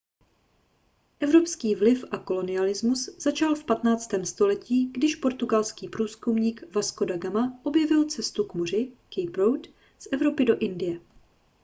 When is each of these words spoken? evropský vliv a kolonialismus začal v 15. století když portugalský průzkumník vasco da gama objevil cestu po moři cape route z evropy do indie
evropský 1.19 1.75
vliv 1.75 2.05
a 2.11 2.17
kolonialismus 2.17 3.09
začal 3.19 3.55
v 3.55 3.63
15. 3.65 4.09
století 4.23 4.87
když 4.87 5.15
portugalský 5.15 5.89
průzkumník 5.89 6.75
vasco 6.75 7.05
da 7.05 7.17
gama 7.17 7.59
objevil 7.63 8.05
cestu 8.09 8.43
po 8.47 8.57
moři 8.57 8.91
cape 9.09 9.37
route 9.41 9.69
z 9.99 10.07
evropy 10.11 10.45
do 10.45 10.59
indie 10.59 10.99